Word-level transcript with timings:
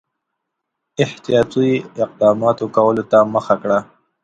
احتیاطي 1.03 1.69
اقداماتو 2.03 2.65
کولو 2.75 3.03
ته 3.11 3.17
مخه 3.33 3.55
کړه. 3.61 3.79